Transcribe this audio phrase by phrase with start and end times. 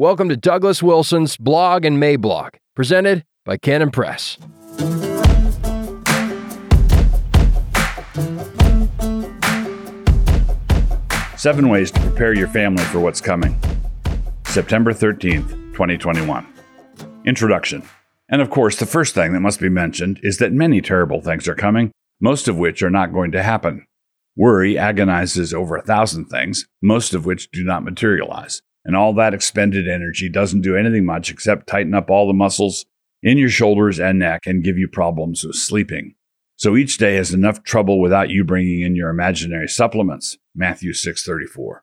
[0.00, 4.38] Welcome to Douglas Wilson's Blog and Mablog, presented by Canon Press.
[11.36, 13.60] Seven ways to prepare your family for what's coming.
[14.46, 16.46] September 13th, 2021.
[17.26, 17.82] Introduction.
[18.30, 21.46] And of course, the first thing that must be mentioned is that many terrible things
[21.46, 21.92] are coming,
[22.22, 23.84] most of which are not going to happen.
[24.34, 28.62] Worry agonizes over a thousand things, most of which do not materialize.
[28.84, 32.86] And all that expended energy doesn't do anything much except tighten up all the muscles
[33.22, 36.14] in your shoulders and neck and give you problems with sleeping.
[36.56, 40.38] So each day has enough trouble without you bringing in your imaginary supplements.
[40.54, 41.82] Matthew 6:34.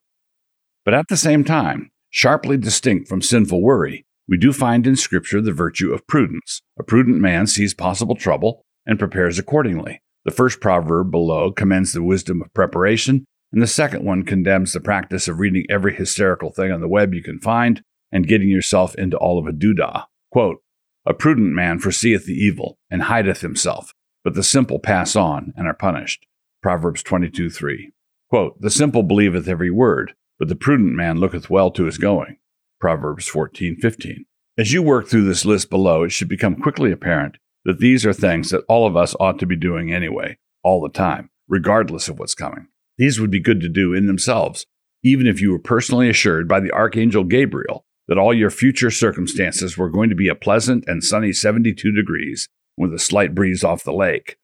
[0.85, 5.41] But at the same time, sharply distinct from sinful worry, we do find in scripture
[5.41, 6.61] the virtue of prudence.
[6.79, 10.01] A prudent man sees possible trouble and prepares accordingly.
[10.25, 14.79] The first proverb below commends the wisdom of preparation, and the second one condemns the
[14.79, 18.95] practice of reading every hysterical thing on the web you can find and getting yourself
[18.95, 20.05] into all of a doodah.
[20.31, 20.61] Quote,
[21.05, 25.67] A prudent man foreseeth the evil and hideth himself, but the simple pass on and
[25.67, 26.25] are punished.
[26.61, 27.91] Proverbs 22 3.
[28.29, 32.37] Quote, The simple believeth every word, but the prudent man looketh well to his going.
[32.79, 34.25] Proverbs 14 15.
[34.57, 38.13] As you work through this list below, it should become quickly apparent that these are
[38.13, 42.19] things that all of us ought to be doing anyway, all the time, regardless of
[42.19, 42.67] what's coming.
[42.97, 44.65] These would be good to do in themselves,
[45.03, 49.77] even if you were personally assured by the Archangel Gabriel that all your future circumstances
[49.77, 53.83] were going to be a pleasant and sunny 72 degrees with a slight breeze off
[53.83, 54.37] the lake.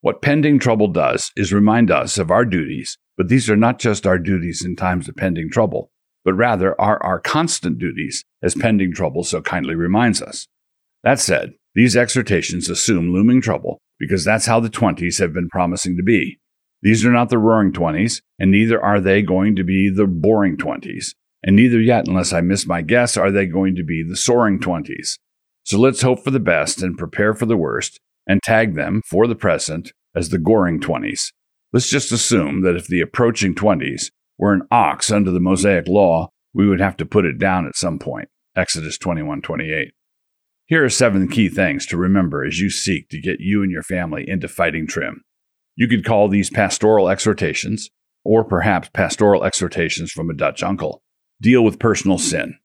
[0.00, 4.06] What pending trouble does is remind us of our duties, but these are not just
[4.06, 5.90] our duties in times of pending trouble,
[6.24, 10.46] but rather are our constant duties, as pending trouble so kindly reminds us.
[11.02, 15.96] That said, these exhortations assume looming trouble because that's how the 20s have been promising
[15.96, 16.38] to be.
[16.84, 20.58] These are not the roaring 20s, and neither are they going to be the boring
[20.58, 21.14] 20s.
[21.42, 24.60] And neither yet, unless I miss my guess, are they going to be the soaring
[24.60, 25.18] 20s.
[25.64, 29.26] So let's hope for the best and prepare for the worst and tag them, for
[29.26, 31.32] the present, as the goring 20s.
[31.72, 36.28] Let's just assume that if the approaching 20s were an ox under the Mosaic law,
[36.52, 38.28] we would have to put it down at some point.
[38.54, 39.92] Exodus 21:28.
[40.66, 43.82] Here are seven key things to remember as you seek to get you and your
[43.82, 45.22] family into fighting trim.
[45.76, 47.90] You could call these pastoral exhortations,
[48.24, 51.02] or perhaps pastoral exhortations from a Dutch uncle.
[51.40, 52.58] Deal with personal sin.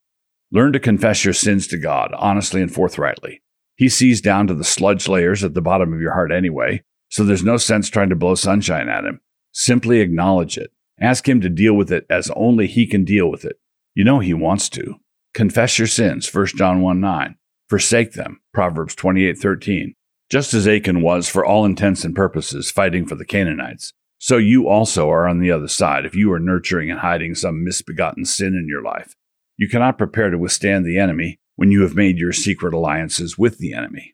[0.52, 3.42] Learn to confess your sins to God honestly and forthrightly.
[3.76, 7.24] He sees down to the sludge layers at the bottom of your heart anyway, so
[7.24, 9.22] there's no sense trying to blow sunshine at him.
[9.52, 10.72] Simply acknowledge it.
[11.00, 13.60] Ask him to deal with it as only he can deal with it.
[13.96, 14.96] You know he wants to.
[15.34, 17.36] Confess your sins, 1 John 1 9.
[17.70, 19.96] Forsake them, Proverbs 28 13.
[20.30, 24.68] Just as Achan was, for all intents and purposes, fighting for the Canaanites, so you
[24.68, 28.50] also are on the other side if you are nurturing and hiding some misbegotten sin
[28.50, 29.16] in your life.
[29.58, 33.58] You cannot prepare to withstand the enemy when you have made your secret alliances with
[33.58, 34.14] the enemy.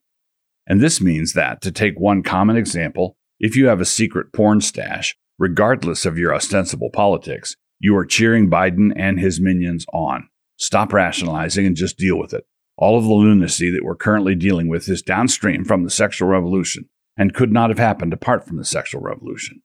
[0.65, 4.61] And this means that, to take one common example, if you have a secret porn
[4.61, 10.29] stash, regardless of your ostensible politics, you are cheering Biden and his minions on.
[10.57, 12.45] Stop rationalizing and just deal with it.
[12.77, 16.89] All of the lunacy that we're currently dealing with is downstream from the sexual revolution
[17.17, 19.61] and could not have happened apart from the sexual revolution.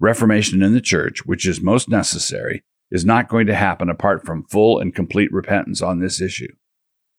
[0.00, 4.46] Reformation in the church, which is most necessary, is not going to happen apart from
[4.50, 6.54] full and complete repentance on this issue.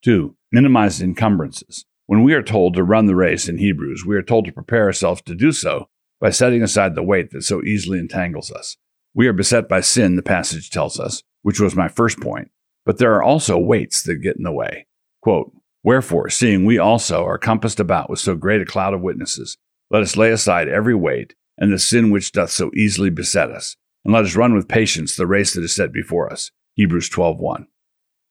[0.04, 1.86] Two, minimize encumbrances.
[2.08, 4.86] When we are told to run the race in Hebrews, we are told to prepare
[4.86, 5.90] ourselves to do so
[6.20, 8.78] by setting aside the weight that so easily entangles us.
[9.14, 12.52] We are beset by sin, the passage tells us, which was my first point,
[12.86, 14.88] but there are also weights that get in the way.
[15.26, 19.58] Quote, Wherefore, seeing we also are compassed about with so great a cloud of witnesses,
[19.90, 23.76] let us lay aside every weight and the sin which doth so easily beset us,
[24.04, 26.52] and let us run with patience the race that is set before us.
[26.76, 27.66] Hebrews 12:1.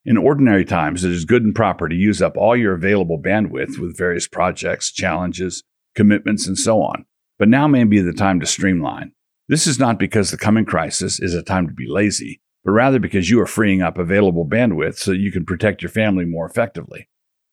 [0.04, 3.76] In ordinary times, it is good and proper to use up all your available bandwidth
[3.76, 5.64] with various projects, challenges,
[5.96, 7.06] commitments, and so on.
[7.40, 9.14] But now may be the time to streamline.
[9.48, 12.98] This is not because the coming crisis is a time to be lazy, but rather
[12.98, 17.08] because you are freeing up available bandwidth so you can protect your family more effectively.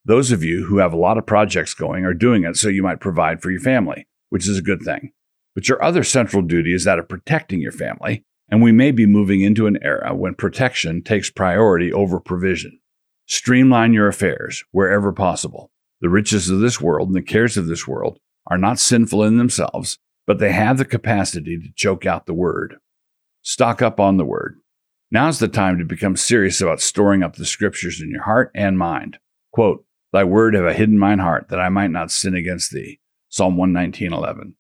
[0.06, 2.82] Those of you who have a lot of projects going are doing it so you
[2.82, 5.12] might provide for your family, which is a good thing.
[5.54, 9.06] But your other central duty is that of protecting your family, and we may be
[9.06, 12.80] moving into an era when protection takes priority over provision.
[13.28, 15.72] Streamline your affairs wherever possible.
[16.00, 19.38] The riches of this world and the cares of this world are not sinful in
[19.38, 22.78] themselves, but they have the capacity to choke out the word.
[23.42, 24.61] Stock up on the word.
[25.14, 28.78] Now's the time to become serious about storing up the scriptures in your heart and
[28.78, 29.18] mind.
[29.52, 33.02] Quote, Thy word have I hidden mine heart that I might not sin against thee.
[33.28, 34.56] Psalm 119:11.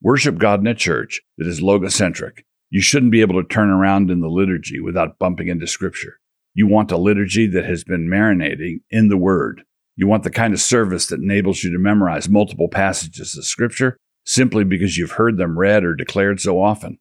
[0.00, 2.42] Worship God in a church that is logocentric.
[2.68, 6.18] You shouldn't be able to turn around in the liturgy without bumping into Scripture.
[6.54, 9.62] You want a liturgy that has been marinating in the Word.
[9.94, 13.96] You want the kind of service that enables you to memorize multiple passages of Scripture
[14.24, 16.98] simply because you've heard them read or declared so often.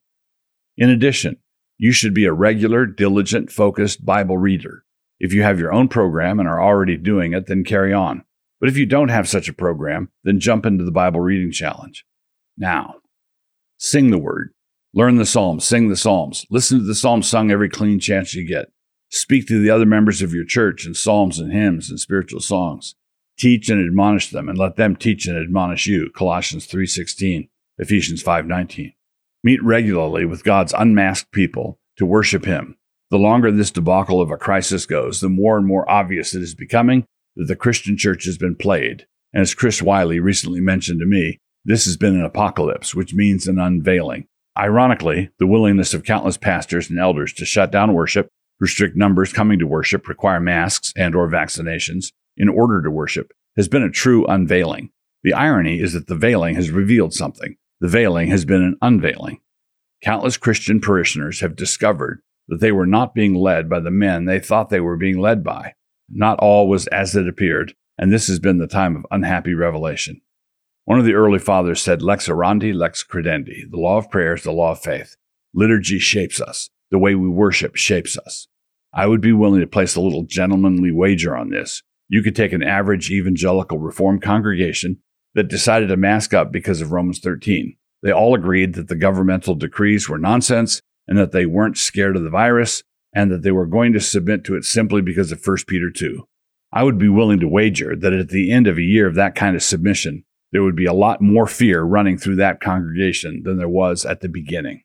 [0.78, 1.38] In addition,
[1.82, 4.86] you should be a regular, diligent, focused Bible reader.
[5.20, 8.24] If you have your own program and are already doing it, then carry on.
[8.60, 12.06] But if you don't have such a program, then jump into the Bible reading challenge.
[12.56, 12.98] Now,
[13.80, 14.54] sing the word,
[14.94, 18.48] learn the Psalms, sing the Psalms, listen to the Psalms sung every clean chance you
[18.48, 18.72] get.
[19.10, 22.94] Speak to the other members of your church in psalms and hymns and spiritual songs.
[23.40, 26.12] Teach and admonish them and let them teach and admonish you.
[26.16, 27.50] Colossians 3:16,
[27.80, 28.94] Ephesians 5:19.
[29.44, 32.78] Meet regularly with God's unmasked people to worship him.
[33.10, 36.56] The longer this debacle of a crisis goes, the more and more obvious it is
[36.56, 37.06] becoming
[37.36, 39.06] that the Christian church has been played.
[39.34, 43.48] And as Chris Wiley recently mentioned to me, this has been an apocalypse, which means
[43.48, 44.28] an unveiling.
[44.58, 48.30] Ironically, the willingness of countless pastors and elders to shut down worship,
[48.60, 53.68] restrict numbers coming to worship, require masks and or vaccinations in order to worship has
[53.68, 54.92] been a true unveiling.
[55.24, 57.58] The irony is that the veiling has revealed something.
[57.82, 59.40] The veiling has been an unveiling.
[60.04, 64.40] Countless Christian parishioners have discovered that they were not being led by the men they
[64.40, 65.74] thought they were being led by.
[66.08, 70.22] Not all was as it appeared, and this has been the time of unhappy revelation.
[70.86, 73.64] One of the early fathers said, Lex orandi, lex credendi.
[73.72, 75.16] The law of prayer is the law of faith.
[75.52, 76.70] Liturgy shapes us.
[76.92, 78.48] The way we worship shapes us.
[78.94, 81.82] I would be willing to place a little gentlemanly wager on this.
[82.10, 85.00] You could take an average evangelical reformed congregation
[85.36, 87.76] that decided to mask up because of Romans 13.
[88.04, 92.24] They all agreed that the governmental decrees were nonsense and that they weren't scared of
[92.24, 92.84] the virus
[93.14, 96.28] and that they were going to submit to it simply because of 1 Peter 2.
[96.74, 99.36] I would be willing to wager that at the end of a year of that
[99.36, 103.58] kind of submission, there would be a lot more fear running through that congregation than
[103.58, 104.84] there was at the beginning.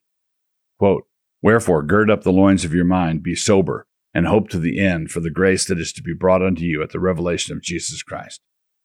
[0.79, 1.05] Quote,
[1.43, 5.11] Wherefore, gird up the loins of your mind, be sober, and hope to the end
[5.11, 8.03] for the grace that is to be brought unto you at the revelation of Jesus
[8.03, 8.41] Christ.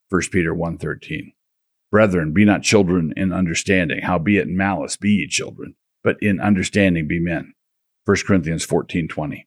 [0.10, 1.34] 1 Peter 1.13
[1.92, 7.06] Brethren, be not children in understanding, howbeit in malice be ye children, but in understanding
[7.08, 7.54] be men.
[8.06, 9.46] 1 Corinthians 14:20.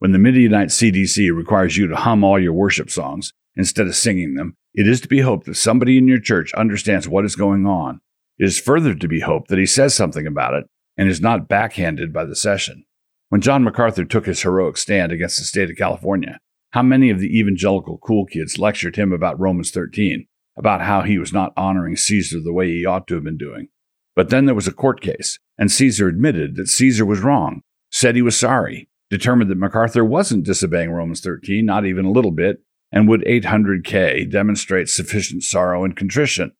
[0.00, 4.34] When the Midianite CDC requires you to hum all your worship songs instead of singing
[4.34, 7.64] them, it is to be hoped that somebody in your church understands what is going
[7.64, 8.00] on.
[8.38, 11.48] It is further to be hoped that he says something about it and is not
[11.48, 12.84] backhanded by the session.
[13.28, 16.38] When John MacArthur took his heroic stand against the state of California,
[16.70, 20.26] how many of the evangelical cool kids lectured him about Romans 13,
[20.56, 23.68] about how he was not honoring Caesar the way he ought to have been doing?
[24.16, 28.16] But then there was a court case, and Caesar admitted that Caesar was wrong said
[28.16, 32.60] he was sorry, determined that MacArthur wasn't disobeying Romans 13, not even a little bit,
[32.90, 36.50] and would 800K demonstrate sufficient sorrow and contrition.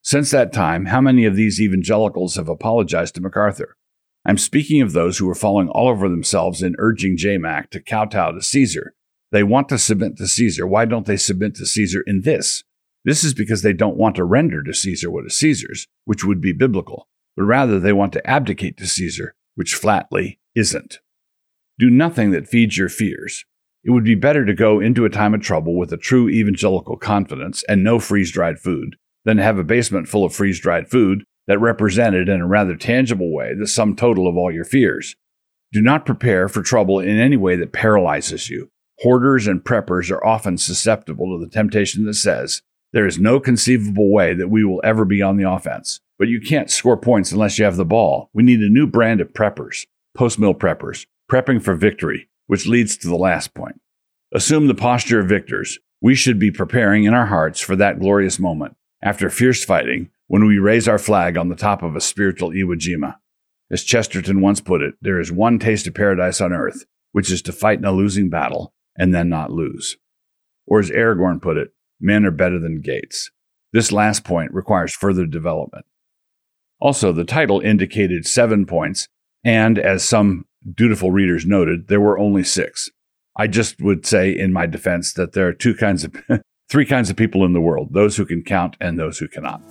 [0.00, 3.76] Since that time, how many of these evangelicals have apologized to MacArthur?
[4.24, 8.32] I'm speaking of those who are falling all over themselves in urging JMAC to kowtow
[8.32, 8.94] to Caesar.
[9.30, 10.66] They want to submit to Caesar.
[10.66, 12.64] Why don't they submit to Caesar in this?
[13.04, 16.40] This is because they don't want to render to Caesar what is Caesar's, which would
[16.40, 21.00] be biblical, but rather they want to abdicate to Caesar, which flatly isn't.
[21.78, 23.44] Do nothing that feeds your fears.
[23.84, 26.96] It would be better to go into a time of trouble with a true evangelical
[26.96, 30.88] confidence and no freeze dried food than to have a basement full of freeze dried
[30.88, 35.16] food that represented in a rather tangible way the sum total of all your fears.
[35.72, 38.68] Do not prepare for trouble in any way that paralyzes you.
[39.00, 42.62] Hoarders and preppers are often susceptible to the temptation that says,
[42.92, 46.00] there is no conceivable way that we will ever be on the offense.
[46.18, 48.30] But you can't score points unless you have the ball.
[48.32, 52.96] We need a new brand of preppers post mill preppers, prepping for victory, which leads
[52.98, 53.80] to the last point.
[54.32, 55.78] Assume the posture of victors.
[56.00, 60.46] We should be preparing in our hearts for that glorious moment, after fierce fighting, when
[60.46, 63.16] we raise our flag on the top of a spiritual Iwo Jima.
[63.70, 67.40] As Chesterton once put it, there is one taste of paradise on earth, which is
[67.42, 69.96] to fight in a losing battle and then not lose.
[70.66, 73.30] Or as Aragorn put it, men are better than gates.
[73.72, 75.86] This last point requires further development.
[76.80, 79.08] Also, the title indicated seven points
[79.44, 80.44] and as some
[80.74, 82.90] dutiful readers noted, there were only six.
[83.36, 86.14] I just would say in my defense that there are two kinds of,
[86.70, 89.62] three kinds of people in the world those who can count and those who cannot.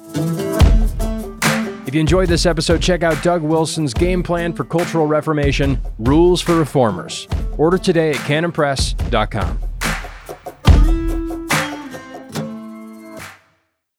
[1.88, 6.41] If you enjoyed this episode, check out Doug Wilson's game plan for cultural reformation Rules
[6.41, 7.27] for Reformers.
[7.57, 9.71] Order today at canonpress.com.